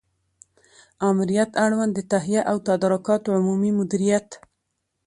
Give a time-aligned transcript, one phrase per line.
[1.07, 4.29] آمریت اړوند د تهیه او تدارکاتو عمومي مدیریت